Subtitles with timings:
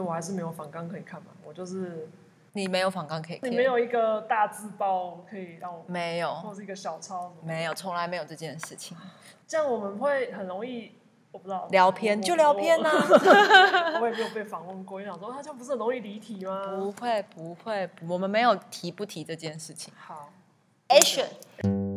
[0.00, 2.08] 我还是没有反纲可以看嘛，我就是
[2.52, 8.96] 你没有反纲可以你 clear 没有一个大字报可以让我，没有或是一个小抄没有，从来没有这件事情。
[9.46, 10.92] 这样我们会很容易，
[11.32, 12.90] 我不知道聊偏就聊偏呐、
[13.94, 16.66] 我 我也没有被访问过，就想说他这样不是很容易离题吗？
[16.76, 19.92] 不会不会，我们没有提不提这件事情。
[19.96, 20.30] 好
[20.88, 21.87] ，Action。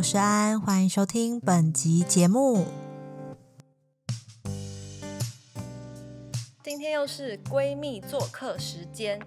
[0.00, 2.64] 我是安，欢迎收听本集节目。
[6.62, 9.20] 今天又是闺蜜做客时间。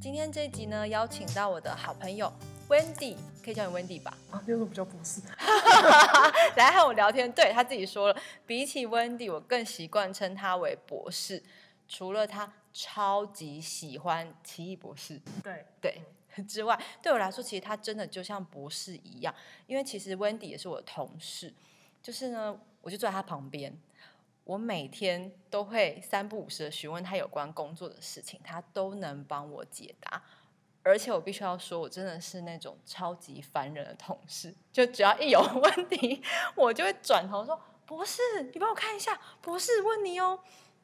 [0.00, 2.32] 今天这一集呢，邀请到我的好朋友
[2.70, 4.16] Wendy，可以叫你 Wendy 吧？
[4.30, 5.20] 啊，你为什么不叫博士？
[6.56, 8.16] 来和我聊天，对他自己说了，
[8.46, 11.42] 比起 Wendy，我更习惯称他为博士。
[11.86, 16.02] 除了他超级喜欢奇异博士，对，对
[16.46, 19.34] 之外，对我来说，其实他真的就像博士一样。
[19.66, 21.52] 因为其实 Wendy 也是我的同事，
[22.02, 23.76] 就是呢，我就坐在他旁边，
[24.44, 30.22] 我每天都会三不五时的询问他有关工作的事情，他都能帮我解答。
[30.84, 36.22] 而且我必须要说，我真的是那种超级烦人的同事，就只要一有问题，
[36.54, 38.22] 我就会转头说：“博士，
[38.54, 40.40] 你帮我看一下，博士问你哦。”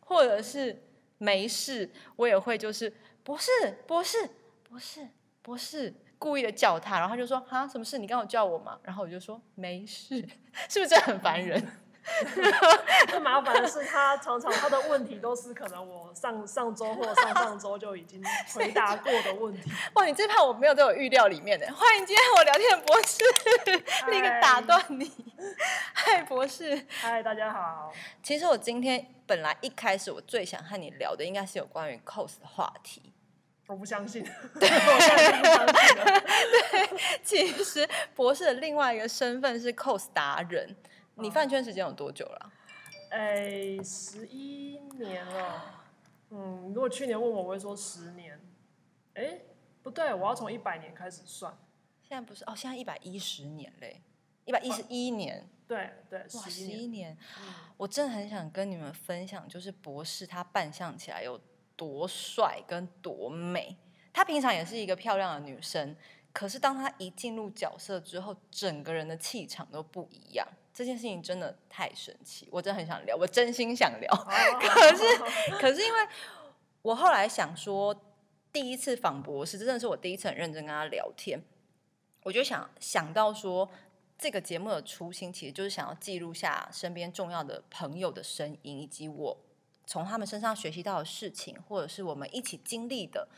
[0.06, 0.84] 或者是
[1.16, 3.50] 没事，我也会就是博士，
[3.86, 4.28] 博士，
[4.68, 5.08] 博士，
[5.44, 7.98] 博士，故意的叫他，然后他就说：“哈，什么事？
[7.98, 10.26] 你刚好叫我嘛？”然后我就说：“没事。
[10.70, 11.62] ”是不是真的很烦人？
[13.08, 18.22] 最麻烦的是他常常他的问题都是可能我上上周或上上周就已经
[18.54, 21.66] 回答过的问题， 哇，你这怕我没有在我预料里面的。
[21.74, 23.22] 欢迎今天和我聊天的博士，
[24.10, 25.12] 立刻打断你。
[25.92, 26.86] 嗨，博士。
[26.88, 27.92] 嗨，大家好。
[28.22, 33.12] 其实我今天本来一开始我最想和你聊的应该是有关于 cos 的话题。
[33.66, 36.98] 我不相信， 我不相信了。
[37.24, 40.76] 其实博士的另外一个身份是 cos 达人。
[41.16, 42.52] 你饭圈时间有多久了？
[43.10, 45.84] 哎，十一年了。
[46.30, 48.40] 嗯，如果去年问我，我会说十年。
[49.14, 49.38] 哎，
[49.82, 51.56] 不对，我要从一百年开始算。
[52.02, 54.02] 现在不是哦，现在一百一十年嘞，
[54.44, 56.80] 一百一十一年，对对，哇，十十一年。
[56.80, 61.40] 一年，嗯我真的很想跟你们分享，就是博士他扮相起来有
[61.76, 63.76] 多帅跟多美。
[64.12, 65.96] 她平常也是一个漂亮的女生，
[66.32, 70.46] 可是当她一进入角色之后，整个人的气场都不一样。
[70.72, 74.10] 这件事情真的太神奇，我真的很想聊，我真心想聊。
[74.58, 75.18] 可是
[75.60, 76.00] 可是因为
[76.82, 77.94] 我后来想说，
[78.52, 81.40] 第一次访博士，真的是我第一次很认真跟他聊天，
[82.24, 83.70] 我就想想到说，
[84.18, 89.36] 这个节目的初心其实就是想要记录下身边重要的朋友的声音，以及我
[89.86, 93.28] 从他们身上学习到的事情，或者是我们一起经历的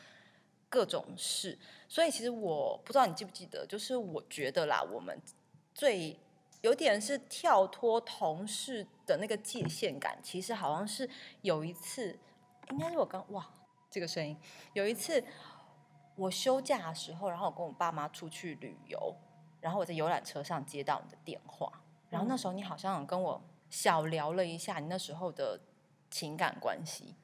[0.69, 1.59] 各种事。
[1.89, 5.21] 所以其实我不知道你记不记得，就是我觉得啦，我们
[5.75, 6.19] 最
[6.62, 11.09] 有点是跳脱同事的那个界限感，其实好像是
[11.43, 12.19] 有一次，
[12.71, 13.49] 应该是我刚哇
[13.91, 14.37] 这个声音，
[14.73, 15.23] 有一次
[16.17, 19.15] 我休假的时候，然后我跟我爸妈出去旅游，
[19.61, 21.71] 然后我在游览车上接到你的电话，
[22.09, 23.41] 然后那时候你好像跟我
[23.71, 25.61] 小聊了一下你那时候的
[26.16, 27.15] 情感关系，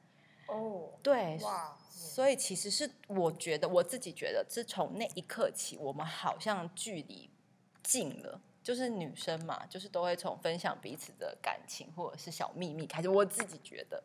[0.45, 7.27] 哦，对，哇，所以其实是我觉得我自己觉得，自从那一刻起，我们好像距离
[7.81, 8.39] 近了。
[8.61, 13.09] 就是女生嘛，就是都会从分享彼此的感情或者是小秘密开始。
[13.09, 14.01] 我自己觉得，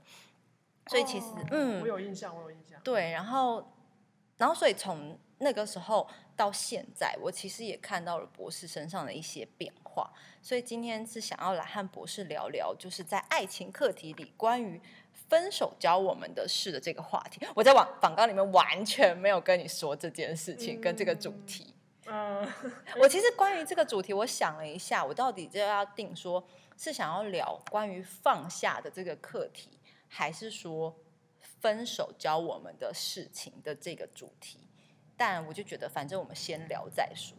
[0.86, 2.80] 所以其实、哦嗯我，有印象，我有印象。
[2.82, 3.70] 对，然后
[4.38, 10.12] 然后所以从那个时候到现在，我其实也看到了博士身上的一些变化。
[10.42, 14.80] 所以今天是想要来和博士聊聊，就是在爱情课题里关于
[15.12, 17.44] 分手教我们的事的这个话题。
[17.54, 21.74] 我在网访纲里面完全没有跟你说这件事情跟这个主题。
[22.06, 22.46] 嗯，
[22.98, 26.42] 我其实关于这个主题，我想了一下，我到底就要定说
[26.76, 29.78] 是想要聊关于放下的这个课题，
[30.08, 30.96] 还是说
[31.60, 34.67] 分手教我们的事情的这个主题？
[35.18, 37.36] 但我就觉得，反正我们先聊再说。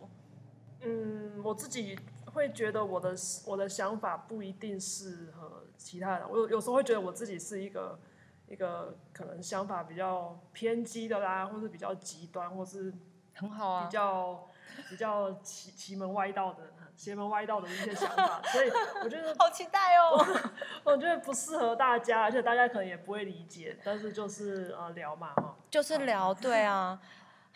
[0.82, 6.30] 嗯，我自己会觉得我的我的想法不一定适合其他人。
[6.30, 8.00] 我有有时候会觉得我自己是一个
[8.48, 12.94] 一个可能想法比较偏激的啦，或是比较极端，或是
[13.34, 14.48] 很好啊比，较
[14.90, 16.64] 比较奇奇门歪道的
[16.96, 18.70] 邪门歪道的一些想法，所以
[19.04, 20.25] 我觉得好期待哦！
[20.84, 23.78] 我觉得不适合大家，而且大家可能也不会理解。
[23.84, 27.00] 但是就是呃聊嘛哈，就是聊，对啊。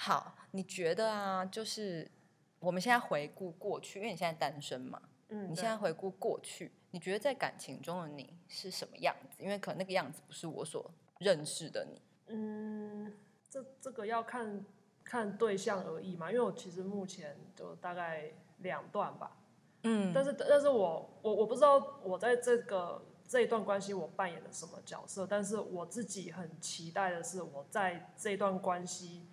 [0.03, 2.11] 好，你觉得啊，就是
[2.59, 9.41] 我们现在回顾过去，因为你现在单身嘛，嗯，你对现在回顾过去，你觉得在感情中的你是什么样子？
[9.41, 12.01] 因为可能那个样子不是我所认识的你。
[12.27, 13.13] 嗯，
[13.49, 14.65] 这这个要看
[15.05, 19.37] 看对象而已嘛，因为我其实目前就大概两段吧，
[19.83, 29.29] 嗯，但是但是我我我不知道我在这个这一段关系我扮演了什么角色，但是我自己很期待的是我在这段关系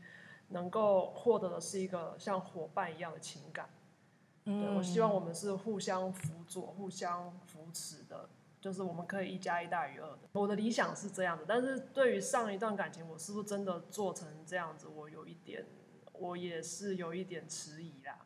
[0.50, 3.68] 能够获得的是一个像伙伴一样的情感。
[4.44, 8.28] 对我希望我们是互相辅佐、互相扶持的，
[8.60, 10.20] 就是我们可以一加一大于二的。
[10.32, 15.64] 我的理想是这样的，但是对于上一段感情，我是不是真的做成这样子，我有一点，
[16.14, 18.18] 我也是有一点迟疑啦。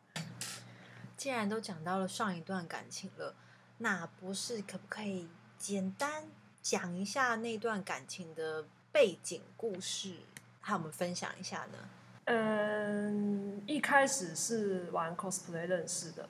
[1.15, 3.35] 既然都讲到了上一段感情了，
[3.77, 6.23] 那博士可不可以简单
[6.61, 10.15] 讲一下那段感情的背景故事，
[10.61, 11.77] 和我们分享一下呢？
[12.25, 16.27] 嗯，一开始是玩 cosplay 认识的，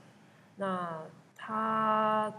[0.57, 1.03] 那
[1.35, 2.33] 他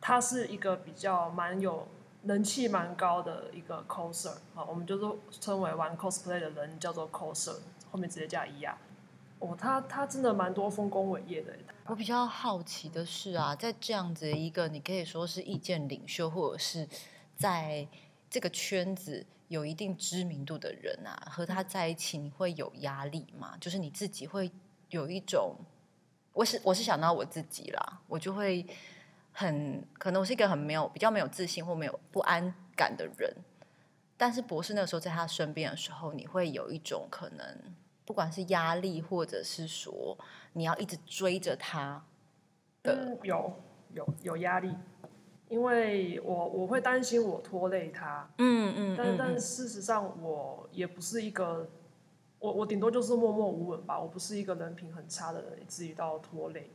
[0.00, 1.88] 他是一个比较蛮有
[2.24, 7.56] 人气蛮高的一个 coser 啊，我们就是称为玩 cosplay 的人叫做 coser，
[7.90, 8.76] 后面直接加一啊。
[9.38, 11.52] 哦，他他真的蛮多丰功伟业的。
[11.86, 16.86] 我比较好奇的是啊，在这样子一个你可以说是意见领袖，或者是
[17.36, 17.86] 在
[18.28, 23.56] 这个圈子有一定知名度的人啊，和他在一起，你会有压力吗？
[23.60, 24.50] 就是你自己会
[24.90, 25.56] 有一种，
[26.32, 28.66] 我是我是想到我自己啦，我就会
[29.32, 33.34] 很可能我是一个很没有比较没有自信或没有不安感的人，
[34.16, 37.74] 但是博士那个时候在他身边的时候，你会有一种可能。
[38.04, 40.16] 不管是压力，或者是说
[40.54, 42.02] 你要一直追着他
[42.82, 43.54] 的，有
[43.92, 44.74] 有有压力，
[45.48, 51.66] 因为我我会担心我拖累他，嗯嗯，但但事实上我也不是一个，
[52.38, 56.70] 我我顶多就是默默无闻吧，我不是一个人品很差的人，以至于到拖累，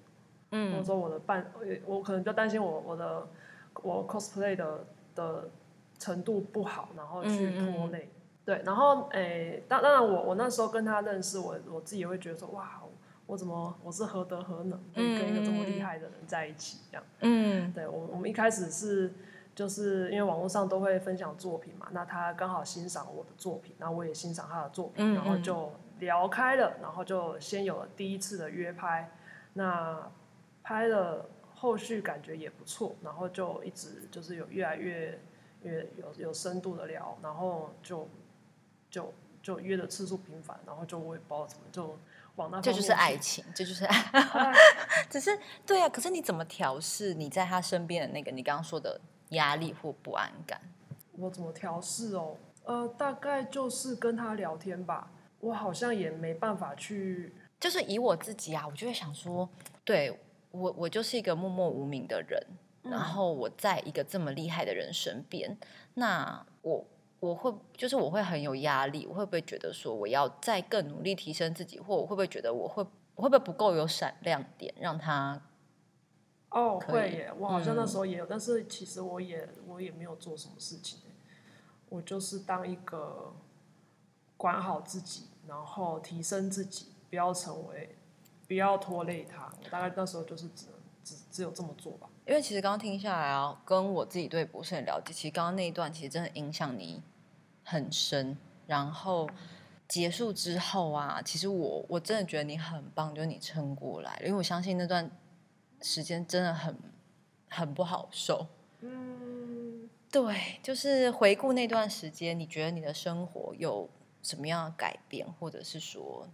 [0.51, 1.51] 嗯，或者说我的伴，
[1.85, 3.27] 我可能比较担心我我的
[3.81, 4.85] 我 cosplay 的
[5.15, 5.49] 的
[5.99, 8.09] 程度不好，然后去拖累。
[8.45, 12.81] 对，然后诶，当当然我我那时候跟他认识，我我自己也会觉得说，哇，
[13.25, 17.03] 我怎么我是何德何能，跟一个这么厉害的人在一起这样？
[17.19, 19.13] 嗯，对我我们一开始是
[19.53, 29.11] 就是因为网络上都会分享作品嘛，那他刚好欣赏我的作品，然后我也欣赏他的作品，然后就聊开了，然后就先有了第一次的约拍，
[29.53, 30.11] 那
[30.63, 35.19] 拍了后续感觉也不错，然后就一直就是有越来越
[35.61, 38.07] 越有有深度的聊，然后就。
[38.89, 39.11] 就
[39.41, 41.97] 就约的次数频繁，然后就我也不知道怎么就
[42.35, 42.61] 往那。
[42.61, 44.53] 这就是爱情，这就是爱。
[45.09, 48.99] 只是对啊，可是你怎么调试你在他身边的那个你刚刚说的
[49.29, 50.59] 压力或不安感？
[51.13, 52.35] 我怎么调试哦？
[52.65, 55.11] 呃，大概就是跟他聊天吧。
[55.39, 59.47] 我好像也没办法去，就是以我自己啊，我就会想说，
[59.83, 60.17] 对
[60.51, 62.41] 我我就是一个默默无名的人，
[62.83, 65.57] 然后我在一个这么厉害的人身边，
[65.95, 66.85] 那我。
[67.23, 72.85] 我会就是我会很有压力，我会不会觉得说我要再更努力提升自己，或我会不会觉得我会
[73.15, 75.41] 我会不会不够有闪亮点，让他
[76.49, 80.99] 哦会耶，我好像那时候也有，但是其实我也我也没有做什么事情，
[81.87, 83.33] 我就是当一个
[84.35, 87.95] 管好自己，然后提升自己，不要成为
[88.49, 89.49] 不要拖累他。
[89.63, 92.09] 我大概那时候就是只能只只有这么做吧。
[92.27, 97.01] 因为其实刚刚听下来啊，跟我自己对博士很了解，其实刚刚那一段其实真的影响你。
[97.63, 98.37] 很深，
[98.67, 99.29] 然后
[99.87, 105.09] 结束之后啊，其实我我真的觉得你很棒，就是你撑过来，因为我相信那段
[105.81, 106.77] 时间真的很
[107.49, 108.47] 很不好受。
[108.81, 113.89] 嗯，对，就是回顾那段时间，你觉得你的生活有
[114.21, 116.27] 什么样的改变，或者是说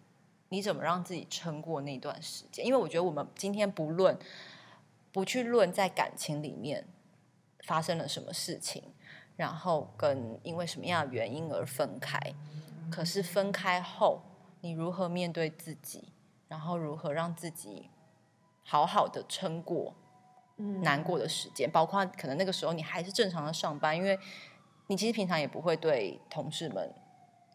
[0.49, 2.65] 你怎么让自己撑过那段时间？
[2.65, 4.17] 因为我觉得我们今天不论
[5.11, 6.87] 不去论在感情里面
[7.65, 8.83] 发生了什么事情。
[9.39, 12.19] 然后跟因为什么样的原因而分开，
[12.91, 14.21] 可是分开后
[14.59, 16.11] 你如何面对自己，
[16.49, 17.89] 然后如何让自己
[18.65, 19.95] 好好的撑过
[20.81, 24.19] 难过的时间，包括可能那个时候你还是正常的上班，因为
[24.87, 26.93] 你其实平常也不会对同事们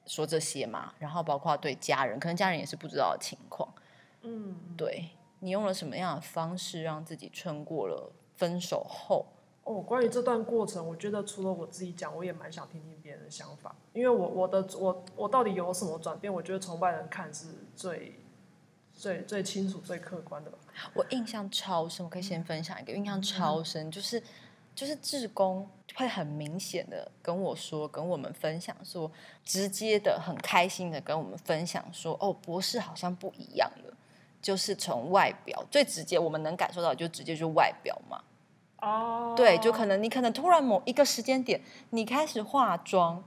[0.07, 3.69] 说这些嘛，然后包括对家人，可能家人也是不知道的情况。
[4.23, 5.11] 嗯，对
[5.41, 9.27] 你用了什么样的方式让自己撑过了分手后？
[9.65, 13.75] 哦，关于这段过程，我觉得除了我自己讲，我也蛮想听听别人的想法。
[13.95, 16.33] 因为我我的我我到底有什么转变？
[16.33, 18.15] 我觉得从外人看是最
[18.93, 20.59] 最最清楚、最客观的吧。
[20.93, 24.23] 我印象超深，我可以先分享一个印象超深，就是
[24.75, 29.11] 就是志工会很明显的跟我说，跟我们分享说，
[29.45, 33.97] 直接的很开心的跟我们分享说，哦，博士好像不一样了，
[34.43, 38.23] 就是从外表最直接，我们能感受到就直接就外表嘛。
[38.85, 41.61] 哦，对，就可能你可能突然某一个时间点，
[41.91, 43.25] 你开始化妆，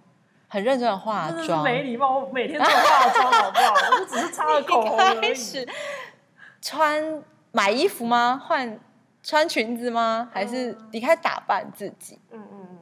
[0.47, 3.73] 很认真的化妆，没礼貌，我每天都化妆，好不好？
[3.73, 5.67] 我就只是擦了口 红开始。
[6.61, 8.41] 穿买衣服吗？
[8.45, 8.79] 换
[9.23, 10.29] 穿裙子吗？
[10.33, 12.19] 还是你开始打扮自己？
[12.31, 12.77] 嗯嗯嗯嗯，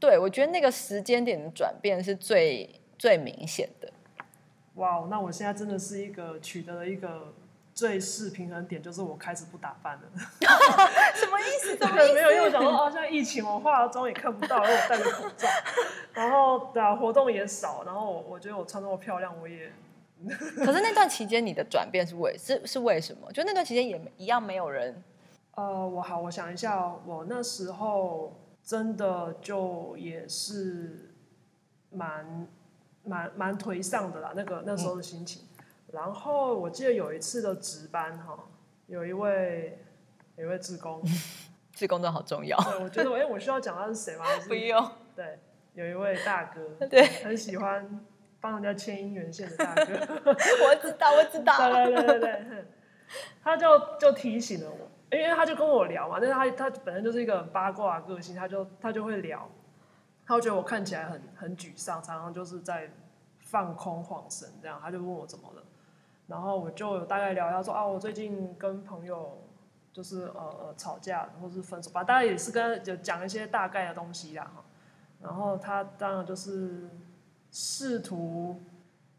[0.00, 3.90] 对我觉得那个时间点的转变是最最明显的。
[4.74, 7.32] 哇哦，那我现在真的是一个取得了一个
[7.74, 10.02] 最是平衡点，就是我开始不打扮了。
[11.16, 11.74] 什么意思？
[11.76, 15.48] 怎么没有，因为我想说，哦，现在疫情，我化了妆也看不到， 因为我戴着口罩，
[16.12, 19.72] 然后对啊，活动也少，然后我我觉得我穿那么漂亮，我也
[20.56, 23.30] 可是那段期间你的转变是为是是为什么？
[23.32, 25.02] 就那段期间也一样没有人。
[25.56, 31.12] 呃，我好，我想一下哦，我那时候真的就也是
[31.90, 32.46] 蛮
[33.04, 35.42] 蛮蛮颓丧的啦，那个那时候的心情。
[35.94, 38.36] 然后我记得有一次的值班哈，
[38.86, 39.78] 有一位
[40.36, 41.00] 有一位志工，
[41.72, 42.58] 志工真的好重要。
[42.58, 44.24] 对，我觉得我哎，我需要讲他是谁吗？
[44.48, 44.90] 不用。
[45.14, 45.38] 对，
[45.74, 48.04] 有一位大哥，对，很喜欢
[48.40, 49.82] 帮人家牵姻缘线的大哥。
[50.66, 51.56] 我知道，我知道。
[51.70, 52.64] 对对对对对，
[53.42, 53.66] 他就
[53.98, 54.90] 就提醒了我。
[55.16, 59.48] 因为他就跟我聊嘛，但是他他本身就是一个很八卦的个性，他就他就会聊，
[60.26, 62.90] 他会觉得我看起来很很沮丧，常常就是在
[63.38, 65.62] 放空晃神这样，他就问我怎么了，
[66.26, 69.38] 然后我就有大概聊一下说啊，我最近跟朋友
[69.92, 74.64] 就是呃呃吵架或是分手吧，大概也是跟就讲一些大概的东西啦哈，
[75.20, 76.88] 然后他当然就是
[77.50, 78.60] 试图。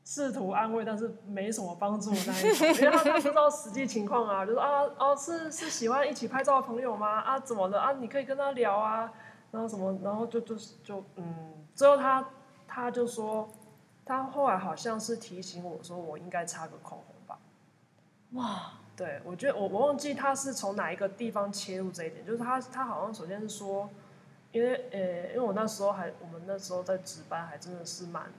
[0.07, 7.21] 试图安慰，但是没什么帮助那一种，因为他不知道实际情况啊，就说啊哦是是喜欢一起拍照的朋友吗？
[7.21, 7.91] 啊怎么了啊？
[7.93, 9.11] 你可以跟他聊啊，
[9.49, 11.25] 然后什么，然后就就就嗯，
[11.73, 12.23] 最后他
[12.67, 13.49] 他就说，
[14.05, 17.39] 他后来好像是提醒我说我应该擦个口红吧。
[18.31, 23.89] 哇，对我觉得我我忘记他是从哪一个地方切入这一点，就是他他好像首先是说，
[24.51, 28.31] 因为呃因为我那时候还我们那时候在值班，还真的是蛮。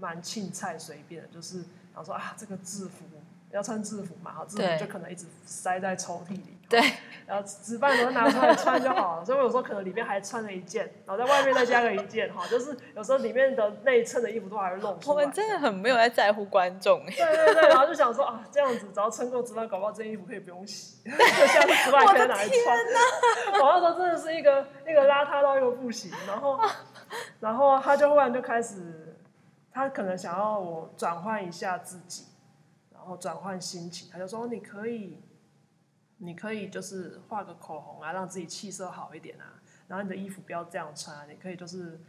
[0.00, 3.04] 蛮青菜随便的，就是然后说啊，这个制服
[3.50, 6.56] 要穿制服嘛，好，制服就可能一直塞在抽屉里。
[6.68, 6.80] 对，
[7.26, 9.24] 然后值班的时候拿出来穿就好了。
[9.26, 15.14] 所以我有时候可能里面还穿了一件，然后在外面再加个一件，哈，就是有时候里面的内衬的衣服都还会露出来。
[15.14, 17.04] 我们真的很没有在在乎观众。
[17.06, 22.78] 对对对，然后就想说啊，这样子只要撑过值班，搞不好这件衣服可以不用洗，下次值班可以拿来穿。
[23.62, 26.60] 我那时候真的是一个一个邋遢到一个不行，然后
[27.40, 29.04] 然后他就忽然就开始。
[29.70, 32.24] 他可能想要我转换一下自己，
[32.92, 35.22] 然后转换心情，他就说：“你可以，
[36.18, 39.60] 你可以就是画个口红啊，让自己气色好一点啊。
[39.88, 42.00] 然后你的衣服不要这样穿，你可以就是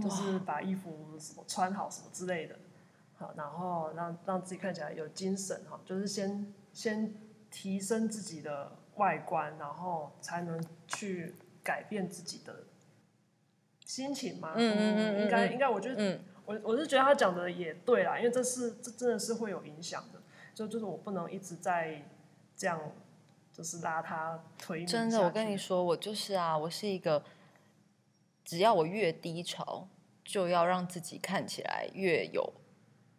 [0.00, 2.56] 就是把衣服什么穿好什么之类的，
[3.16, 7.14] 好，然后让让自己看起来有精神哈，就是先先
[7.50, 12.64] 提升自己的外观，然后才能去改变自己的
[13.84, 14.52] 心情嘛。
[14.54, 16.20] 嗯嗯嗯，应该应该，我觉得。
[16.46, 20.20] 我我是觉得他讲的也对啦，因为这是这真的是会有影响的，
[20.52, 22.02] 就就是我不能一直在
[22.54, 22.78] 这样
[23.56, 24.84] 就是拉他推。
[24.84, 27.22] 真的，我跟你说，我就是啊，我是一个
[28.44, 29.86] 只要我越低潮，
[30.24, 32.52] 就要让自己看起来越有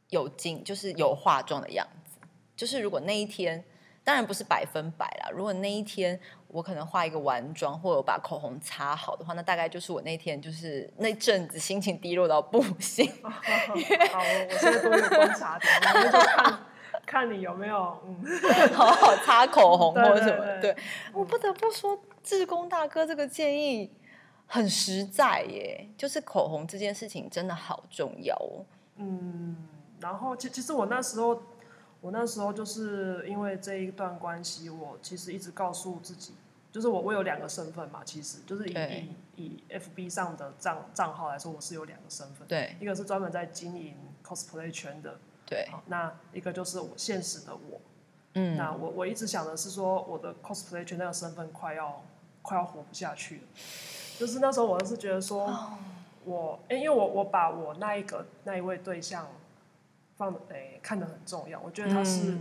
[0.10, 2.20] 有劲，就是有化妆的样子。
[2.56, 3.64] 就是如果那一天。
[4.06, 5.32] 当然不是百分百啦。
[5.32, 13.12] 如果那一天我可能化一个完妆，或者把口红擦好的话，那大概就是我那天就是那阵子心情低落到不行。
[13.24, 16.60] 好，我我现在多一个观察点，我们就看
[17.06, 18.24] 看你有没有嗯，
[18.74, 20.62] 好好擦口红或者什么。
[20.62, 20.76] 对，
[21.14, 23.92] 我不得不说，志工大哥这个建议
[24.48, 28.66] 很实在耶，就是口红这件事情真的好重要哦。
[28.98, 29.68] 嗯，
[30.00, 31.42] 然后其其实我那时候。
[32.02, 36.36] 我那时候就是因为这一段关系，我其实一直告诉自己，
[36.72, 38.74] 就是我我有两个身份嘛，其实就是以
[39.36, 47.80] 以以 FB 上的账账号来说，我是有两个身份，对，一个是专门在经营 cosplay 圈的，对，那一个就是我现实的我，
[48.34, 52.04] 嗯，那我我一直想的是说，我的 cosplay 圈那个身份快要
[52.42, 53.44] 快要活不下去了，
[54.20, 55.54] 就是那时候我是觉得说，
[56.24, 59.28] 我哎，因为我我把我那一个那一位对象。
[60.18, 61.60] 放诶，看得很重要。
[61.60, 62.38] 我觉得他是，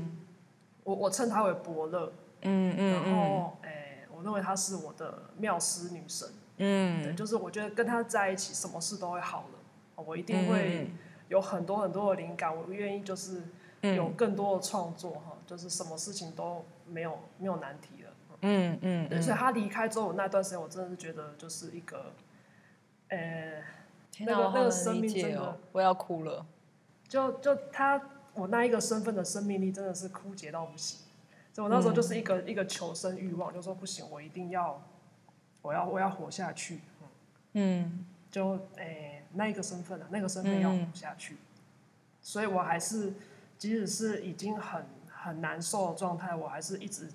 [0.85, 10.89] 我我称他为伯乐，嗯嗯，然后诶，我认为他是我的妙思女神，嗯，对，就是我觉得跟他在一起，什么事都会好了，我一定会
[11.35, 13.43] 有很多很多的灵感，我愿意就是
[13.83, 18.11] 有更多的创作哈，就是什么事情都没有没有难题了，
[18.43, 22.13] 嗯嗯，而且他离开之后那段时间，我真的是觉得就是一个，
[23.09, 23.65] 呃，
[24.21, 26.47] 那个那个生命真的，我要哭了。
[27.09, 28.01] 就就他，
[28.35, 31.01] 我那一个身份的生命力真的是枯竭到不行，
[31.53, 34.81] 所以我那时候就是一个一个求生欲望，就说不行，我一定要，
[35.63, 36.81] 我要我要活下去，
[37.55, 41.37] 嗯，嗯就诶那一个身份啊，那个身份要活下去，
[42.23, 43.13] 所以我还是
[43.59, 47.09] 即使是已经很很难受的状态，我还是一直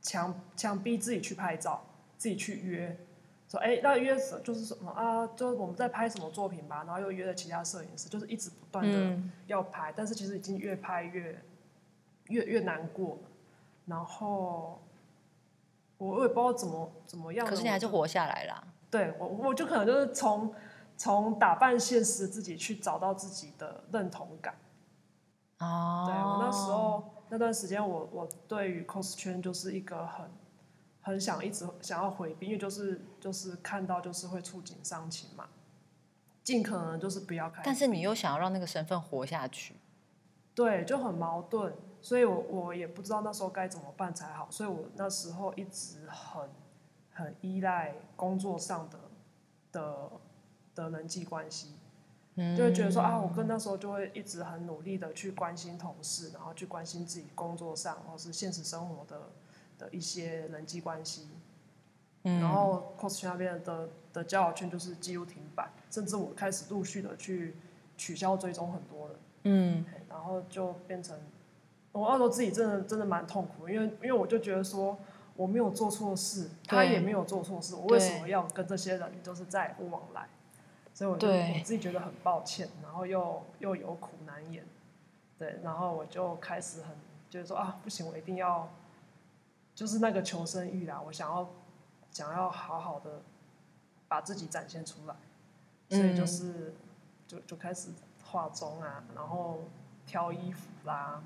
[0.00, 1.84] 强强逼自己去拍照，
[2.18, 2.96] 自己去约，
[3.48, 5.26] 说哎，那约什就是什么啊？
[5.36, 11.42] 就是我们在拍什么作品吧，然后又约了其他摄影师，就是一直不断的嗯要拍，但是其实已经越拍越
[12.28, 13.22] 越越难过了。
[13.86, 14.80] 然后
[15.98, 18.64] 我我也不知道怎么怎么样，可是你还是活下来啦。
[18.90, 20.54] 对我，我就可能就是从
[21.02, 24.54] 从打扮现实自己去找到自己的认同感。
[25.58, 30.30] 哦，对我那时候那段时间我，我对于 cos 圈就是一个很
[31.00, 35.48] 很想一直想要回避，因为就是就是看到就是会触景伤情嘛，
[36.44, 37.62] 尽可能就是不要看。
[37.64, 39.74] 但是你又想要让那个身份活下去，
[40.54, 46.48] 对，就很矛盾，所以我我也不知道那时候该怎么办才好，所以我那时候一直很
[47.10, 48.98] 很依赖工作上的
[49.72, 50.10] 的
[50.74, 51.74] 的人际关系，
[52.36, 59.20] 嗯就会觉得说啊，我跟那时候就会一直很努力的去关心同事，然后去关心自己工作上或是现实生活的
[59.78, 61.28] 的一些人际关系，
[62.24, 67.56] 嗯然后 cos 圈那边的的交友圈就是几乎停摆，甚至我开始陆续的去
[67.96, 69.16] 取消追踪很多人。
[69.44, 71.18] 嗯然后就变成
[71.90, 74.96] 我那时候自己真的真的蛮痛苦，因为因为我就觉得说
[75.34, 80.28] 我没有做错事，他也没有做错事，我为什么要跟这些人就是再也不往来？
[80.94, 84.64] 所以我就我自己觉得很抱歉，然后又又有苦难言，
[85.38, 86.96] 对，然后我就开始很
[87.30, 88.68] 就是说啊，不行，我一定要
[89.74, 91.48] 就是那个求生欲啦，我想要
[92.10, 93.22] 想要好好的
[94.06, 95.14] 把自己展现出来，
[95.88, 96.26] 所以就嗯。
[96.26, 96.74] 是、
[97.26, 97.88] 就就开始
[98.22, 99.60] 化妆啊，然后
[100.04, 101.22] 挑衣服啦，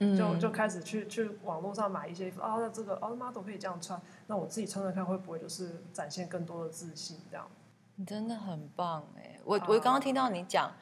[0.00, 0.14] 嗯。
[0.14, 7.48] 就就开始去去网络上买一些衣服啊，那这个哦 model 可以这样穿，那我自己穿穿看会不会就是展现更多的自信这样？
[7.96, 9.38] 你真的很棒哎！
[9.44, 10.72] 我啊我刚刚听到你讲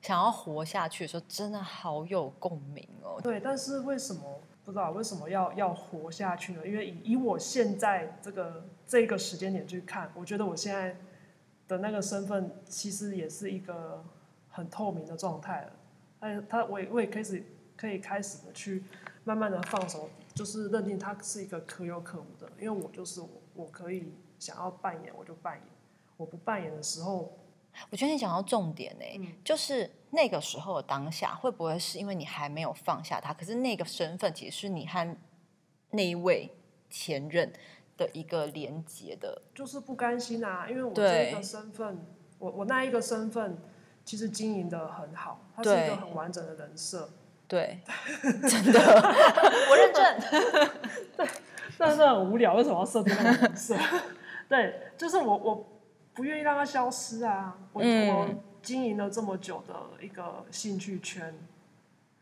[0.00, 3.20] 想要活下去的时候，真的好有共鸣哦。
[3.22, 6.66] 对，但是为什么不知道为什么要要活下去呢？
[6.66, 10.96] 因为以以我现在这个这个时间点去看，我觉得我现在
[11.68, 14.02] 的那个身份其实也是一个
[14.48, 15.72] 很透明的状态了。
[16.20, 17.44] 哎，他我也我也开始
[17.76, 18.82] 可以开始的去
[19.24, 25.64] 慢慢的放手，就是认定他是一个可有可无的，因为我就是我，我可以想要扮演我就扮演，
[26.16, 27.36] 我不扮演的时候，
[27.90, 33.34] 我觉得你讲到重点哎、嗯就是那个时候的当下，会不会是因为你还没有放下他？
[33.34, 35.16] 可是那个身份其实是你和
[35.90, 36.50] 那一位
[36.88, 37.52] 前任
[37.96, 42.06] 的一个连接的，就是不甘心啊，因为我这个身份，
[42.38, 43.58] 我我那一个身份
[44.04, 47.08] 其实经营的很好，他是一个很完整的人设，
[47.48, 47.80] 对，
[48.22, 48.80] 真的，
[49.70, 51.28] 我认证。
[51.76, 53.76] 但是很无聊，为什么要设定那个人设？
[54.48, 55.66] 对，就是我我
[56.14, 58.28] 不愿意让它消失啊，我、嗯我
[58.62, 61.34] 经营了这么久的一个兴趣圈，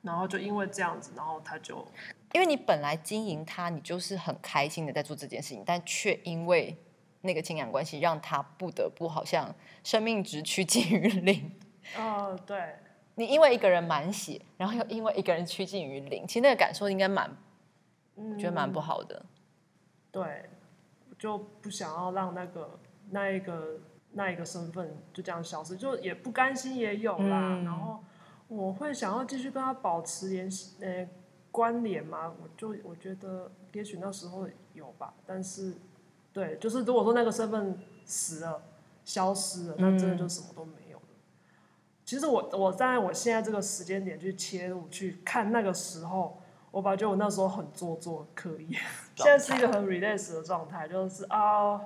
[0.01, 1.87] 然后就因为这样子，然后他就
[2.33, 6.77] 因为你本来经营它，你就是很开心的在做这件事情，但却因为
[7.21, 11.53] 那个情感关系，让他不得不好像生命值趋近于零。
[11.95, 12.75] 呃 对，
[13.15, 17.31] 你因为一个人满血，然后又因为一个人趋近于零，其实那个感受应该蛮，
[18.17, 19.25] 嗯，觉得蛮不好的。
[20.11, 20.49] 对，
[21.09, 22.81] 我就不想要让那个
[23.13, 23.79] 那一个
[24.13, 27.55] 那一个身份就这样消失，就也不甘心也有啦。
[27.61, 28.03] 嗯然后
[28.49, 31.09] 我会想要继续跟他保持联系呃
[31.51, 35.75] 关联嘛，我就我觉得也许那时候有吧，但是
[36.33, 38.63] 对，就是如果说那个身份死了、
[39.05, 41.05] 消失了，那真的就什么都没有了。
[42.05, 48.73] 其实我我站在我现在这个时间点去切入去看那个时候，我发觉我那时候很做作刻意，
[49.17, 51.81] 现在是一个很 relax 的状态，就是啊，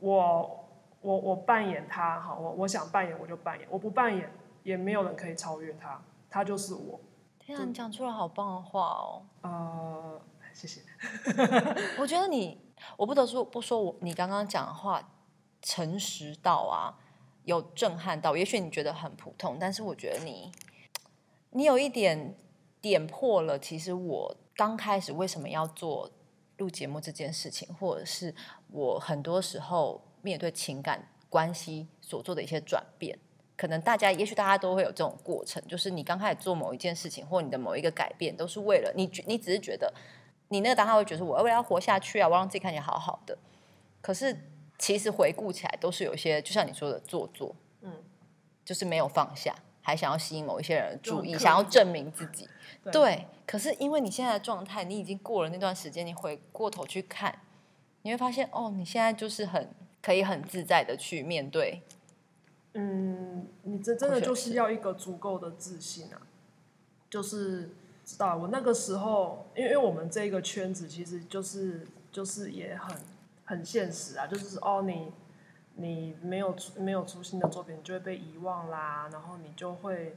[0.00, 0.61] 我
[1.02, 7.00] 我我扮演他，好，我我想扮演我就扮演，我不扮演也没有人可以超越他，他就是我。
[7.38, 9.22] 天啊，你讲出了好棒的话哦！
[9.40, 10.20] 呃，
[10.54, 10.80] 谢谢。
[11.98, 12.56] 我觉得你，
[12.96, 15.02] 我不得说不说我你刚刚讲的话
[15.60, 16.94] 诚实到啊，
[17.42, 18.36] 有震撼到。
[18.36, 20.52] 也许你觉得很普通，但是我觉得你，
[21.50, 22.36] 你有一点
[22.80, 23.58] 点破了。
[23.58, 26.08] 其实我刚开始为什么要做
[26.58, 28.32] 录节目这件事情，或者是
[28.68, 33.18] 我很多时候面对情感关系所做的一些转变。
[33.54, 39.92] 可能大家，也许大家都会有这种过程，就是你刚开始做某一件事情，或你的某一个改变，都是为了你觉，你只是觉得
[40.48, 43.38] 你那个当下会觉得我为了要活下去啊，我让自己看起来好好的。
[44.00, 44.36] 可是
[44.78, 47.92] 其实回顾起来，都是有一些，就像你说的做作，嗯，
[48.64, 52.48] 就是没有放下，还想要吸引某一些人的注意，想要证明自己。
[52.82, 57.38] 对对，可是因为你现在的状态，你已经过了那段时间，你回过头去看，
[58.02, 59.72] 你会发现哦，你现在就是很
[60.02, 61.80] 可以很自在的去面对。
[62.74, 66.20] 嗯，你这真的就是要一个足够的自信啊，
[67.10, 67.70] 就是
[68.04, 72.96] 知道我那个时候，因为因为我们这个圈子其实就是就是也很
[73.44, 75.12] 很现实啊，就是哦，你
[75.74, 80.16] 你没有出没有出新的作品，就会被遗忘啦，然后你就会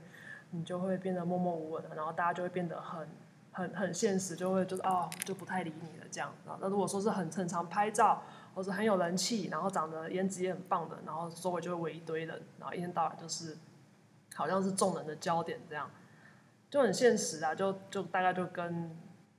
[0.52, 3.08] 你就会变得默默无闻，然后大家就会变得很
[3.52, 6.34] 很很现实，就会就是哦就不太理你了这样。
[6.62, 8.24] 那如果说是很很常拍照，
[8.56, 13.58] 或是很有人气，然后长得颜值也很棒的，然后周围就会围一堆人，然后一天到晚就是
[14.34, 15.92] 好像是众人的焦点这样，
[16.70, 18.98] 就很现实啊，就就大概就跟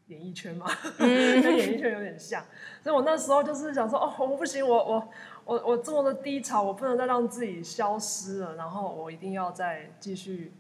[0.09, 0.66] 演艺圈嘛，
[0.98, 2.44] 跟演艺圈有点像。
[2.83, 5.09] 所以我那时候就是想说，哦，我不行，我我
[5.46, 10.52] 我我这么的低潮，我不能再让自己消失了，然后我一定要再继续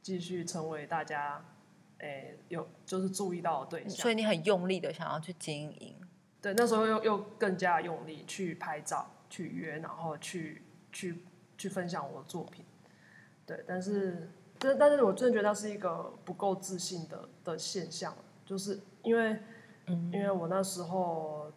[0.00, 1.44] 继续成为大家
[1.98, 3.90] 诶有就是注意到的对象。
[3.90, 5.96] 所以你很用力的想要去经营。
[6.42, 11.24] 对，那时候又又更加用力去拍照、去约，然后去去
[11.58, 12.64] 去分享我的作品。
[13.44, 18.14] 对，但是，但但是我真的觉得那是一个不够自信的的现象，
[18.46, 19.38] 就是因为，
[19.86, 21.52] 因为我那时候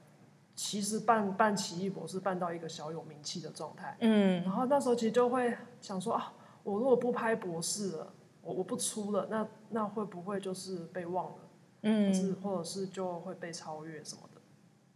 [0.55, 11.37] 其实办办奇异博士办到一个小有名气的状态，嗯然后那时候其实就会想说啊，我如果不拍博士了，我我不出了，那那会不会就是被忘了，
[11.83, 14.32] 或是嗯或者是就会被超越什么的？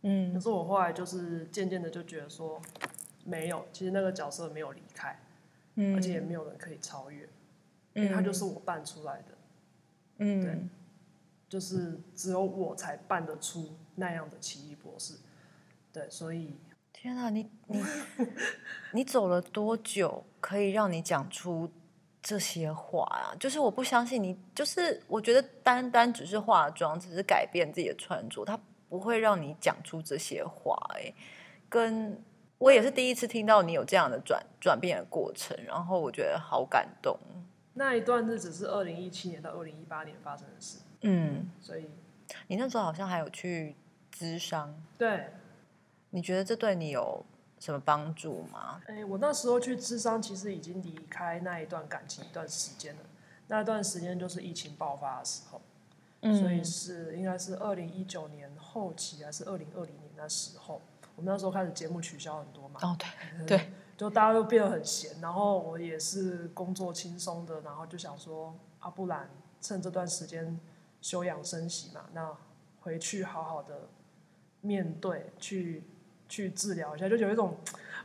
[0.02, 2.62] 可嗯是我后来就是渐渐的就觉得说，
[3.26, 5.20] 没有，其实那个角色没有离开，
[5.76, 7.28] 嗯，而且也没有人可以超越，
[7.94, 9.38] 因为他就是我扮出来的，
[10.20, 10.68] 嗯对
[11.50, 15.16] 就是只有我才扮得出那样的奇异博士。
[15.94, 16.56] 对，所以
[16.94, 17.82] 天啊，你你
[18.92, 21.70] 你走了多久可以让你讲出
[22.22, 23.36] 这些话啊？
[23.40, 31.14] 就是我不相信你，就是我觉得单单只是化妆，只是改变自己的穿着，它不会让你讲出这些话、哎，
[31.70, 32.22] 跟
[32.58, 37.18] 我也是第一次听到你有这样的转转变的过程，然后我觉得好感动。
[37.74, 41.90] 那一段日子是二零一七年到二零一八年发生的事，嗯，所以
[42.48, 43.76] 你那时候好像还有去
[44.12, 45.28] 咨商，对，
[46.10, 47.24] 你觉得这对你有
[47.60, 48.82] 什么帮助吗？
[48.88, 53.02] 哎，我那时候去智商，其实已经离开那一段感情一段时间了。
[53.48, 55.62] 那段时间就是疫情爆发的时候，
[56.22, 60.82] 所以是应该是二零一九年后期还是二零二零年那时候，
[61.16, 69.30] 我们那时候开始节目取消很多嘛，哦，对对，就大家都变得很闲，然后我也是工作轻松的，然后就想说啊，不然
[69.62, 70.60] 趁这段时间
[71.02, 72.36] 休养生息嘛，那
[72.82, 73.88] 回去好好的
[74.62, 75.84] 面对，去
[76.28, 77.56] 去治疗一下，就有一种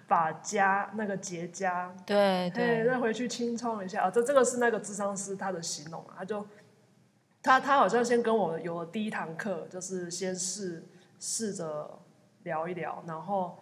[0.06, 4.02] 把家那个结痂对嘿，对，再回去清创一下。
[4.02, 6.46] 啊这这个是那个智商师他的形容啊，他就
[7.42, 10.84] 他他好像先跟我有了第一堂课，就是先试
[11.18, 11.98] 试着
[12.44, 13.58] 聊一聊，然后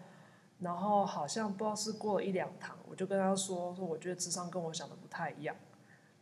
[0.59, 5.57] 然后好像不知道是过了一两堂，我就跟他说说我觉得智商跟我想的不太一样，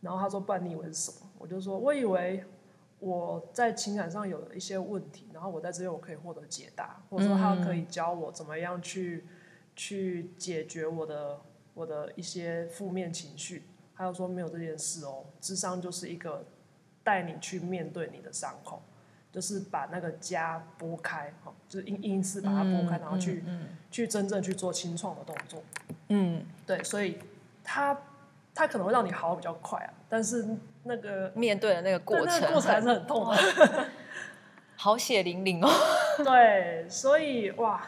[0.01, 1.29] 然后他说不然你以为是什么？
[1.37, 2.43] 我就说我以为。
[3.01, 9.25] 我在情感上有了一些问题，然后我在这边我可以获得解答，或者说他可以教我怎么样去
[9.73, 11.39] 去解决我的
[11.73, 13.63] 我的一些负面情绪。
[13.93, 16.45] 还有说没有这件事哦，智商就是一个
[17.09, 18.79] 带你去面对你的伤口，
[19.31, 23.43] 就是把那个痂剥开，哈，就是硬硬是把它剥开，然后去、
[23.89, 25.63] 去真正去做清创的动作。
[26.09, 27.17] 嗯，对，所以
[27.63, 27.99] 它
[28.53, 30.47] 它可能会让你好比较快啊，但是
[30.83, 33.87] 那个面对的那个过程，个过程还是很痛的。
[34.77, 35.67] 好血淋淋哦。
[36.23, 37.83] 对，所以哇，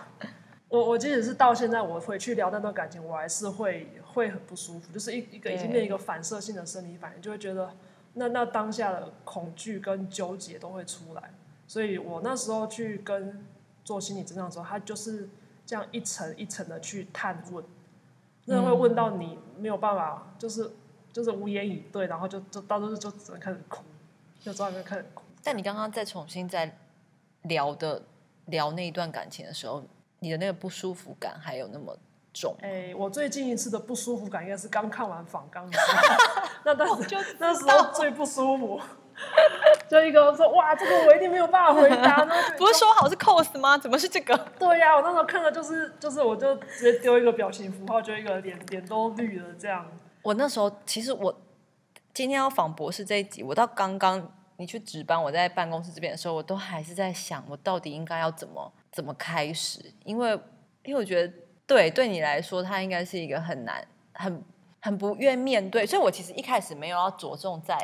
[0.68, 7.72] 我我即使是到现在，我回去聊那段感情，我还是会会很不舒服，就是一一个已经变一个反射性的生理反应，就会觉得
[8.14, 11.34] 那那当下的恐惧跟纠结都会出来。
[11.68, 13.46] 所以我那时候去跟
[13.84, 15.30] 做心理治疗的时候，他就是
[15.66, 17.64] 这样一层一层的去探问，
[18.46, 20.70] 真的会问到你没有办法，就是
[21.14, 23.84] 就是无言以对，然后就就到时候就只能开始哭，
[24.42, 25.24] 就在那边开始哭。
[25.44, 26.78] 但你刚刚再重新再
[27.44, 28.04] 聊的
[28.48, 29.82] 聊那一段感情的时候，
[30.20, 31.98] 你的那个不舒服感还有那么
[32.62, 38.80] 哎、我最近一次的不舒服感应该是刚看完访纲的时候， 那当时那时候最不舒服，
[39.90, 43.78] 就一个说哇，这个我一定没有办法回答，然后就不是说好是 cos 吗？
[43.78, 44.38] 怎么是这个？
[44.58, 49.86] 对呀、我那时候看的就是就是我就直接丢一个表情符号，就一个脸脸都绿了这样。
[50.24, 51.36] 我那时候其实我
[52.14, 60.32] 今天要访博士这一集，我到刚刚你去值班，我在办公室这边的时候，我都还是在想，我到底应该要怎么怎么开始，因为
[60.84, 61.34] 因为我觉得
[61.72, 64.44] 对对你来说，它应该是一个很难、很
[64.82, 67.78] 很不愿面对，所以我其实一开始没有要着重在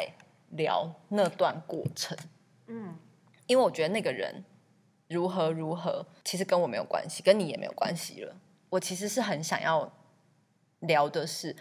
[0.49, 2.17] 聊那段过程，
[2.67, 2.97] 嗯，
[3.45, 4.43] 因为我觉得那个人
[5.07, 8.35] 如何如何，其实跟我没有关系，跟你也没有关系了。
[8.69, 9.89] 我其实是很想要
[10.79, 11.55] 聊的是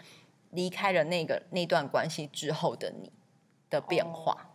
[0.49, 3.09] 离开了那个那段关系之后的你
[3.69, 4.49] 的变化。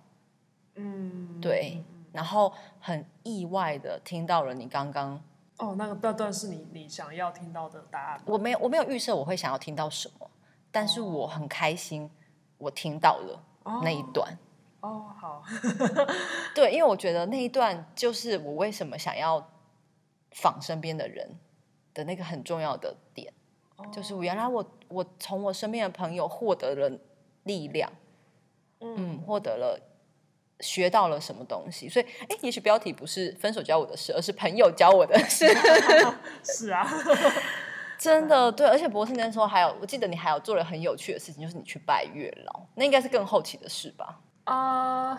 [0.75, 5.23] 嗯，对嗯然后很意外的听到了你刚刚，
[5.59, 8.23] 哦，那个那段是你你想要听到的答案。
[8.27, 10.31] 我没有我没有预设我会想要听到什么，
[10.71, 12.11] 但是我很开心
[12.59, 13.45] 我听到了
[13.83, 14.37] 那一段。
[14.81, 15.45] 哦，好，
[16.57, 19.49] 对，因为我觉得那一段就是我为什么想要
[20.33, 21.39] 仿身边的人
[21.95, 23.33] 的那个很重要的点，
[23.93, 26.99] 就是原来我我从我身边的朋友获得了
[27.45, 27.93] 力量，
[28.81, 29.79] 嗯，获得了
[30.63, 35.47] 学到了什么东西，所以哎，也许标题不是分手教我的事，而是朋友教我的事，
[36.43, 36.89] 是啊，
[37.99, 44.21] 真的对，而且博士那时候还有，我记得你还有做了很有趣的事情，就是你去拜月老，那应该是更后期的事吧？
[44.45, 45.15] 啊、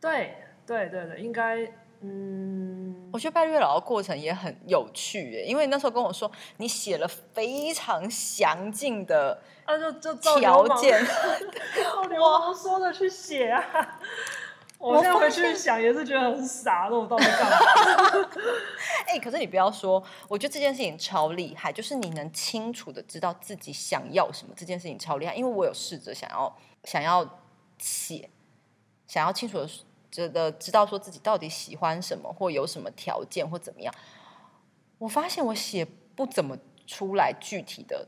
[0.00, 1.70] 对对对对，应该，
[2.06, 11.02] 嗯，我觉得拜月老的过程也很有趣耶，因为那时候跟我说你写了非常详尽的那、就就照条件，
[11.82, 13.98] 照流氓说的去写啊。
[14.76, 17.56] 我现在回去想也是觉得很傻，那我到底干嘛？
[19.08, 25.34] 哎、可是你不要说，我觉得这件事情超厉害，就是你能清楚的知道自己想要什么，这件事情超厉害。
[25.34, 27.26] 因为我有试着想要想要
[27.78, 28.28] 写，
[29.06, 29.66] 想要清楚的
[30.14, 33.92] 觉得知道说自己到底喜欢什么，或有什么条件或怎么样。
[34.98, 38.06] 我发现我写不怎么出来具体的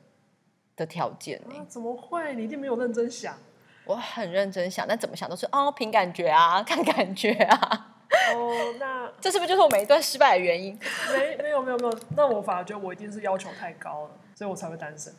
[0.77, 2.33] 的条件呢、啊怎么会？
[2.37, 3.37] 你一定没有认真想。
[3.85, 7.97] 我很认真想，但怎么想都是哦，凭感觉啊，看感觉啊，
[8.35, 10.79] 哦， 那这是不是就是我每一段失败的原因？
[11.13, 15.13] 没没有没有没有，那我反而觉得我一定是要求太高了，所以我才会单身。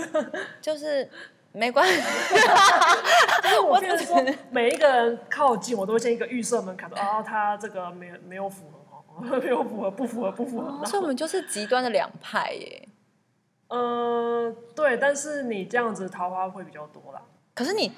[0.60, 1.10] 就是
[1.56, 2.00] 没关系，
[3.66, 10.66] 我变成说每一个人靠近，我都会先一个预设门槛，说啊，他这个没有没有符合哦， 没有符合，不符合，不符合。
[10.66, 12.88] 然后所以我们就是极端的两派耶。
[13.68, 17.22] 嗯、对，但是你这样子桃花会比较多啦。
[17.54, 17.90] 可是你，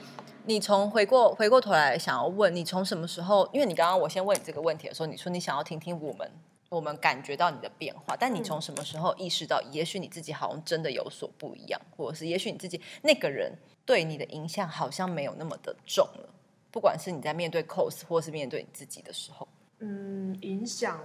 [0.44, 3.48] 你从回过回过头来想要问，你从什么时候？
[3.52, 6.30] 因为你刚刚我先问你这个问题的时候，你说你想要听听我们
[6.68, 13.52] 我们感觉到你的变化，但你从什么时候意识到，也许你自己好像真的有所不一样，或者是也许你自己那个人
[13.86, 16.28] 对你的影响好像没有那么的重了，
[16.70, 21.00] 不管是你在面对 cos 或是面对你自己的时候，嗯，影响，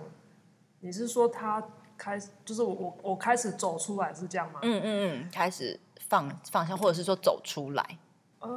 [0.82, 1.66] 你是说他
[1.98, 4.60] 开始，就是我我我开始走出来是这样吗？
[4.64, 7.98] 嗯嗯嗯，开始放放下，或者是说走出来，
[8.40, 8.50] 呃，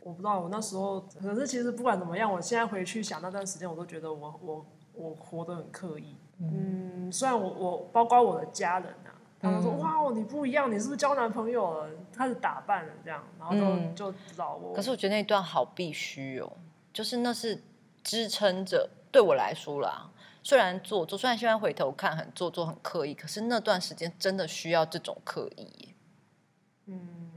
[0.00, 4.66] 我不知道，我那时候，可是其实不管怎么样，我现在回去想那段时间，我都觉得我我
[4.96, 6.16] 我活得很刻意。
[6.38, 11.90] 嗯，虽然我我包括我的家人啊，他们说、嗯哇你不一样，你是不是交男朋友了？
[12.12, 14.74] 开始打扮了这样，然后就、嗯就知道我。
[14.74, 16.52] 可是我觉得那段好必须哦，
[16.92, 17.62] 就是那是
[18.02, 20.10] 支撑着对我来说啦。
[20.42, 25.94] 虽然做作，虽然现在回头看很做作、很刻意，可是那段时间真的需要这种刻意。
[26.84, 27.32] 嗯，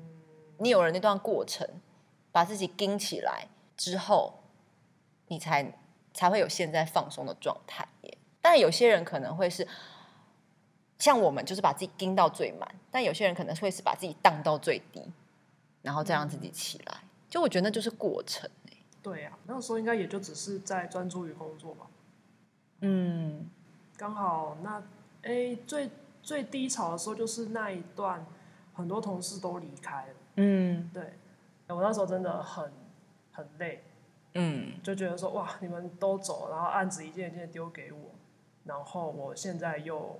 [0.59, 1.67] 你有了那段过程，
[2.31, 4.43] 把自己盯起来之后，
[5.27, 5.78] 你才
[6.13, 8.17] 才会有现在放松的状态耶。
[8.41, 9.67] 但有些人可能会是
[10.97, 15.03] 像我们，就是把自己盯到最满；但有些人可能会是把自己荡到最低，
[15.81, 16.97] 然后再让自己起来。
[17.29, 21.85] 就我觉得那就是过程耶对呀、啊，那时候应该也就只是在专注于工作吧。
[22.81, 23.49] 嗯
[23.97, 24.81] 刚好那
[25.23, 25.89] 哎最
[26.23, 28.25] 最低潮的时候就是那一段，
[28.73, 30.13] 很多同事都离开了。
[30.35, 31.13] 嗯对，
[31.67, 32.71] 我那时候真的很
[33.31, 33.83] 很累，
[34.33, 38.11] 嗯，就觉得说哇，你们都走，然后案子一件一件丢给我，
[38.63, 40.19] 然后我现在又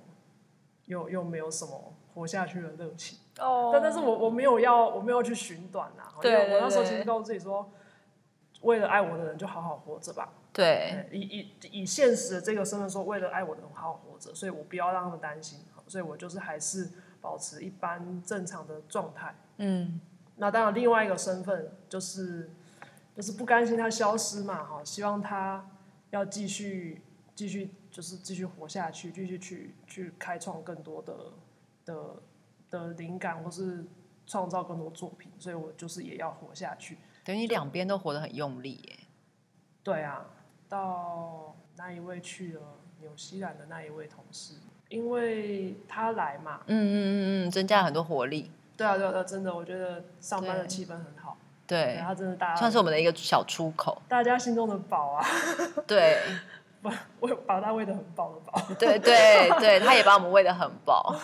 [0.86, 3.18] 又又没有什么活下去的热情。
[3.38, 7.70] 哦但但是我我没有要我没有去寻短啊，对我那时候其实告诉自己说，
[8.62, 10.32] 为了爱我的人就好好活着吧。
[10.52, 19.34] 对，以以以现实的这个身份说，为了爱我的人好好活着，所以我不要让他们担心，所以我就是还是保持一般正常的状态。
[19.58, 20.00] 嗯
[20.36, 22.50] 那当然，另外一个身份就是
[23.20, 25.62] 就是不甘心他消失嘛，哈，希望他
[26.08, 27.02] 要继续
[27.34, 31.14] 继续就是继续活下去，继续去去开创更多的
[31.84, 32.22] 的
[32.70, 33.84] 的灵感，或是
[34.26, 36.96] 创造更多作品，所以我就是也要活下去。
[37.22, 38.98] 等于你两边都活得很用力耶。
[39.82, 40.24] 对啊，
[40.66, 42.62] 到那一位去了
[43.00, 44.54] 纽西兰的那一位同事，
[44.88, 48.50] 因为他来嘛，嗯嗯嗯嗯，增加很多活力。
[48.78, 51.36] 对啊对啊对啊，真的，我觉得上班的气氛很好，
[51.70, 54.02] 对对，他真的大家算是我们的一个小出口。
[54.08, 55.24] 大家心中的宝啊，
[55.86, 56.18] 对
[56.82, 58.60] 不，我把他喂的很饱的饱。
[58.78, 61.14] 对对对，他也把我们喂的很饱。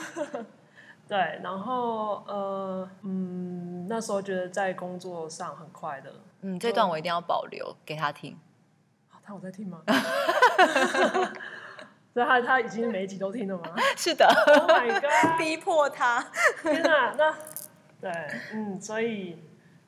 [1.08, 6.12] 对，然后呃嗯，那时候觉得在工作上很快乐。
[6.42, 8.38] 嗯，这段我一定要保留给他听。
[9.10, 9.82] 啊他有在听吗？
[12.14, 13.64] 所以他他已经每一集都听了吗
[13.96, 15.38] 是的，？Oh my god！
[15.38, 16.24] 逼迫他。
[16.62, 17.34] 天哪，那
[18.00, 18.10] 对，
[18.52, 19.38] 嗯，所以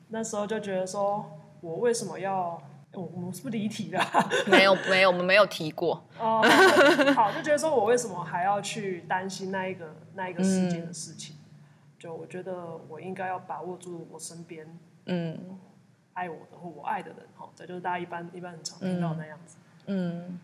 [0.09, 1.25] 那时候就觉得说，
[1.61, 2.61] 我为什么要
[2.93, 4.03] 我我们是不是离题了？
[4.47, 6.03] 没有没有，我们没有提过。
[6.19, 6.43] 哦，
[7.15, 11.35] 好，就觉得说我为什么还要去担心那一个那一个时间的事情？
[11.99, 14.65] 就我觉得我应该要把握住我身边
[15.05, 15.59] 嗯
[16.13, 19.57] 爱我的或我爱的人，哈，这就是大家一般一般很常听到那样子。
[19.85, 20.39] 嗯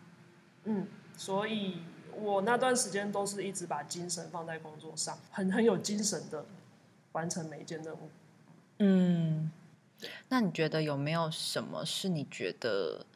[0.64, 1.82] 嗯，所以
[2.14, 6.44] 我那段时间都是一直把精神放在工作上，很很有精神的
[7.12, 8.10] 完成每一件任务。
[8.78, 9.50] 嗯。
[10.28, 13.06] 那你觉得有没有什么是你觉得，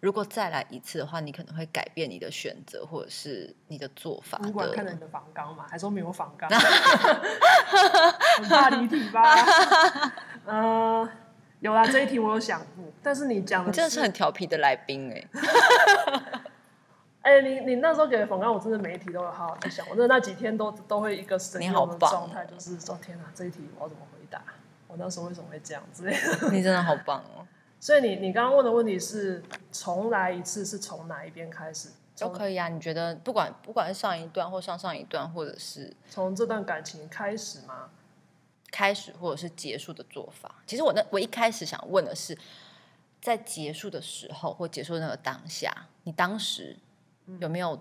[0.00, 4.92] 如果再来一次的话，你可能会改变你的选择或者是你的做法主管看了？
[4.92, 6.48] 你的访纲嘛，还说没有访纲，
[8.38, 9.34] 很怕离题吧？
[10.46, 11.08] 嗯、
[11.60, 15.28] 有啦，这一题我有想过，但是你讲的你真的是很调皮的来宾哎、
[17.22, 19.84] 哎、你你那时候给的访纲，我真的每一题都有好好在想。
[19.88, 24.40] 我真的那几天都都会一个神游的你好棒状态，就是说天哪，这一题我要怎么回答？
[24.88, 26.50] 我那时候为什么会这样之类的。
[26.50, 27.46] 你真的好棒哦，
[27.78, 31.90] 所以你你刚刚问的问题是重来一次是从哪一边开始？
[32.16, 32.68] 从都可以啊。
[32.68, 37.90] 你觉得不管不管是上一段或上上一段，或者是从这段感情开始吗？
[38.70, 42.36] 开始或者是结束的做法，其实我那我一开始想问的是，
[43.18, 46.76] 在结束的时候或结束的那个当下，你当时
[47.40, 47.80] 有没有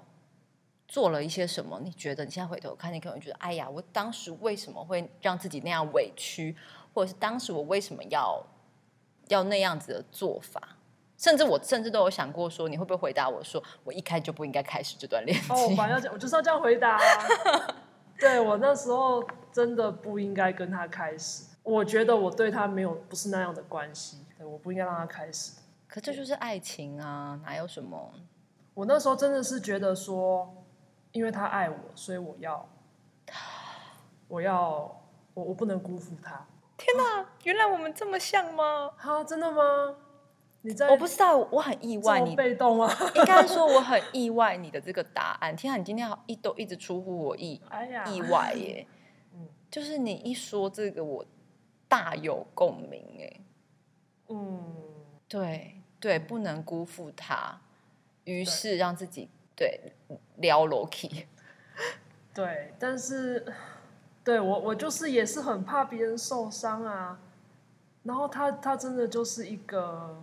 [0.87, 1.81] 做了一些什么？
[1.83, 6.55] 你觉得你现在回头看，你可能觉得，哎呀，我当时为什么会让自己那样委屈，
[6.97, 8.43] 或者是当时我为什么要
[9.27, 10.59] 要那样子的做法？
[11.15, 15.55] 甚至我甚至都有想过说，你会不会回答我说，我一开就不应该开始这段恋情？
[15.55, 17.01] 哦，我反正要讲，我就是要这样回答、啊。
[18.17, 25.51] 对我那时候真的不应该跟他开始，我觉得我对他没有不是那样的关系，对，我不应该让他开始。
[25.87, 28.11] 可这就是爱情啊，哪有什么？
[28.73, 30.51] 我那时候真的是觉得说，
[31.11, 32.67] 因为他爱我，所以我要，
[34.27, 34.99] 我要，
[35.35, 36.43] 我我不能辜负他。
[36.77, 38.91] 天哪，原来我们这么像吗？
[38.97, 39.95] 哈，真的吗？
[40.61, 42.91] 你在我不知道，我很意外，你被动啊？
[43.15, 45.55] 应该说我很意外你的这个答案。
[45.55, 48.85] 天啊，你今天好一都一直出乎我意哎呀，意外耶！
[49.33, 51.25] 嗯就是你一说这个，我
[51.87, 53.39] 大有共鸣哎。
[54.29, 54.75] 嗯，
[55.27, 57.59] 对对，不能辜负他，
[58.23, 59.93] 于是让自己对
[60.35, 61.25] 撩 Loki。
[62.33, 63.45] 对，但是
[64.27, 67.17] 对我我就是也是很怕别人受伤啊。
[68.03, 70.17] 然后他他真的就是一个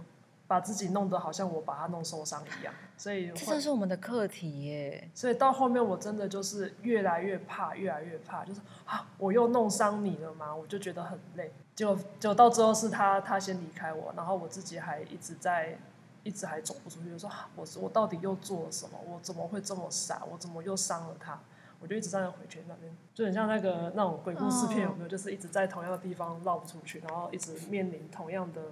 [0.47, 5.09] 把自己弄得好像我把他弄受伤一样，所以会这正是我们的课题耶。
[5.15, 10.55] 所以到后面我真的就是越来越怕，越来越怕，就是啊，我又弄伤你了吗？
[10.55, 11.51] 我就觉得很累。
[11.75, 15.79] 结果结果到最后是他他先离开我，然后我自己还一直在
[16.25, 18.99] 一直还走不出去，我说啊我我到底又做了什么？
[19.07, 20.23] 我怎么会这么傻？
[20.31, 21.41] 我怎么又伤了他？
[21.85, 25.09] 我就一直站在回圈那边，就很像那个那种鬼故事片，哦有没有？
[25.09, 28.63] 就是一直在同样的地方绕不出去，然后一直面临同样的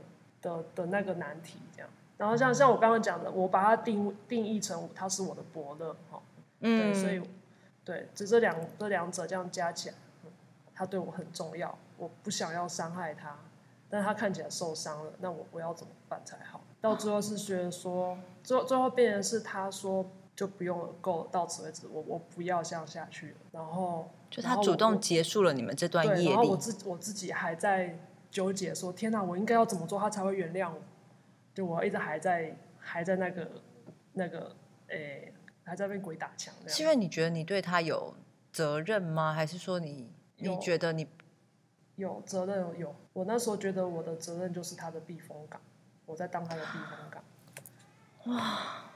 [0.40, 1.90] 的的那个难题，这样。
[2.16, 6.22] 然后像像我刚刚讲的，我把它定定义成他是我的伯乐，哈，
[6.58, 7.22] 对，嗯，所以
[7.84, 9.94] 对，就这两这两者这样加起来，
[10.24, 10.30] 嗯
[10.74, 13.36] 他对我很重要，我不想要伤害他，
[13.90, 16.62] 但是他看起来受伤了，那我我要怎么办才好？
[16.80, 20.04] 到最后是觉得说，最后最后变成是他说
[20.42, 26.56] 就不用了，够了，到此为止，我我不要这样下去了，然后就他主动结束了你们这段对，业力然后我。
[26.56, 27.96] 自我自己还在
[28.28, 30.80] 纠结说，天哪，我应该要怎么做他才会原谅我？
[31.54, 33.48] 就我一直还在还在那个
[34.14, 34.56] 那个
[34.88, 36.76] 诶、还在被鬼打墙这样。
[36.76, 38.12] 是因为你觉得你对他有
[38.52, 39.32] 责任吗？
[39.32, 41.06] 还是说你你觉得你
[41.94, 45.60] 有责任有，我那时候觉得我的责任就是他的避风港，
[46.04, 47.22] 我在当他的避风港。
[48.24, 48.90] 哇，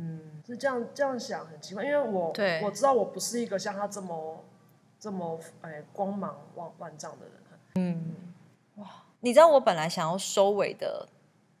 [0.00, 2.62] 嗯，是这样这样想很奇怪，因为我对。
[2.62, 4.44] 我知道我不是一个像他这么
[4.98, 7.34] 这么哎光芒万万丈的人，
[7.74, 8.14] 嗯，
[8.76, 8.86] 哇
[9.20, 11.08] 你知道我本来想要收尾的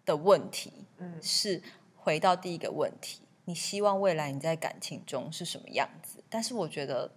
[0.04, 1.20] 的问题嗯。
[1.20, 1.60] 是
[1.96, 6.22] 回到第一个问题，你希望未来你在感情中是什么样子？
[6.30, 7.10] 但是我觉得，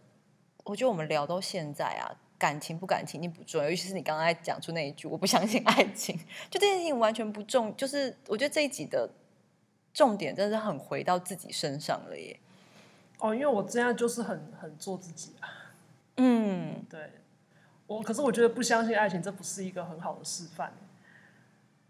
[0.63, 9.09] 我觉得我们聊到现在啊，感情不感情已经不重要，尤其是你刚刚在讲出那一句“我不相信爱情”， 就这件事情完全不重，就是我觉得这一集的
[9.93, 12.39] 重点真的是很回到自己身上了耶。
[13.19, 15.47] 哦，因为我这样就是很很做自己啊，
[16.17, 17.11] 嗯，对
[17.87, 20.73] 我，可是我觉得不相信爱情，这不是一个很好的示范。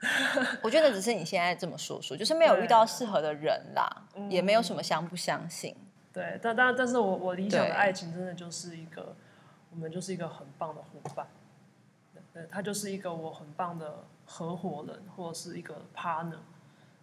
[0.64, 5.76] 我觉得只是你现在这么说说，就是没有遇到适合的人啦，嗯也没有什么相不相信。
[6.12, 9.16] 对，但但但是我我理想的爱情真的就是一个，
[9.70, 11.28] 我们就是一个很棒的伙伴，
[12.49, 16.39] 他就是一个我很棒的合伙人或者是一个 partner，、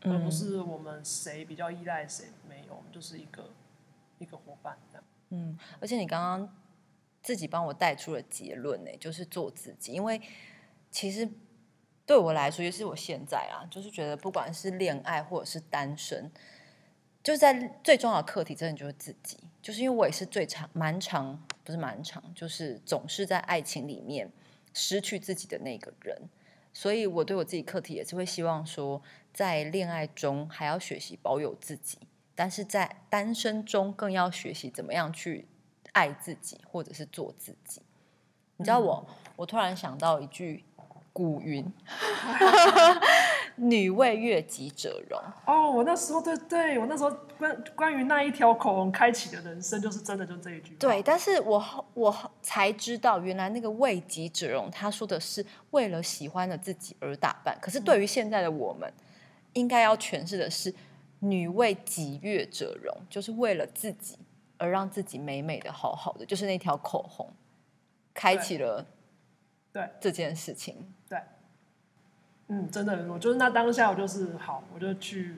[0.02, 3.50] 而嗯不是我们谁比较依赖谁，没有，我们就是一个
[4.18, 5.04] 一个伙伴这样。
[5.30, 6.56] 嗯，而且你刚刚
[7.22, 9.92] 自己帮我带出了结论呢，就是做自己。
[9.92, 10.20] 因为
[10.90, 11.28] 其实
[12.06, 16.30] 对我来说，也是我现在啊，就是觉得不管是恋爱或者是单身，
[17.22, 19.38] 就是在最重要的课题，真的就是自己。
[19.60, 24.30] 就是因为我也是最长、蛮长，不是蛮长，就是总是在爱情里面
[24.72, 26.16] 失去自己的那个人，
[26.80, 29.02] 所以我对我自己课题也是会希望说，
[29.34, 31.98] 在恋爱中还要学习保有自己，
[32.36, 35.48] 但是在单身中更要学习怎么样去
[35.90, 37.82] 爱自己，或者是做自己。
[38.58, 39.04] 你知道我，
[39.34, 40.62] 我突然想到一句
[41.12, 41.66] 古云
[43.58, 50.74] ：“女为悦己者容。”哦，我那时候对对，我那时候关关于那一条口红开启的人生，就是真的就这一句。
[50.76, 57.58] 对，但是我后我才知道，原来那个为己者容，他说的是为了喜欢的自己而打扮。
[57.60, 58.92] 可是对于现在的我们，
[59.52, 60.74] 应该要诠释的是
[61.20, 64.18] “女为己悦者容”，就是为了自己
[64.56, 67.32] 而让自己美美的、好好的，就是那条口红
[68.12, 68.86] 开启了
[69.72, 70.92] 对这件事情。
[71.08, 71.18] 对，
[72.48, 75.34] 嗯，真的，我就是那当下，我就是好，我就去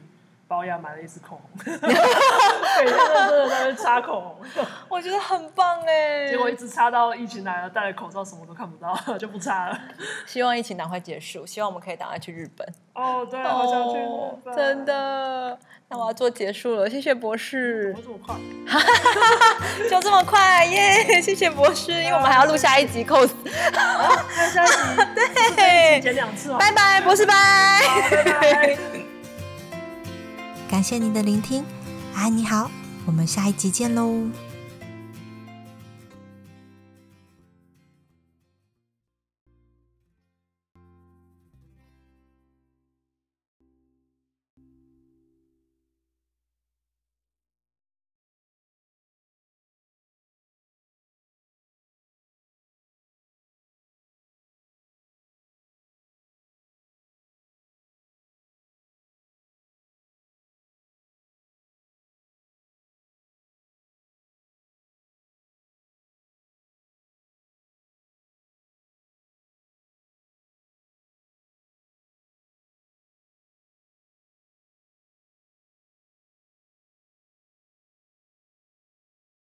[0.51, 6.29] 保养买了一支口红， 每天都真的在那边擦口红， 我觉得很棒哎！
[6.29, 9.79] 结果一直擦到疫情来了，戴了口罩什么都看不到， 就不擦了。
[10.27, 12.67] 希望疫情赶快结束，希望我们可以赶快去日本。
[12.95, 15.57] 哦，对，我想去日哦本，真的。
[15.89, 19.89] 那我要做结束了，谢谢博士怎，么这么快？
[19.89, 21.23] 就这么快耶！
[21.23, 23.31] 谢谢博士，因为我们还要录下一集 cos。
[23.45, 27.35] 那下一集对剪两次哦，拜拜，博士拜。
[27.87, 29.00] 好拜拜。
[30.81, 31.63] 感谢您的聆听，
[32.15, 32.71] 安你好，
[33.05, 34.31] 我们下一集见喽。